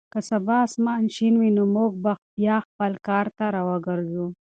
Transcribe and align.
که 0.13 0.19
سبا 0.29 0.55
اسمان 0.67 1.03
شین 1.15 1.33
وي 1.41 1.49
نو 1.57 1.63
موږ 1.75 1.91
به 2.03 2.11
بیا 2.37 2.57
خپل 2.67 2.91
کار 3.07 3.25
ته 3.37 3.45
راوګرځو. 3.55 4.25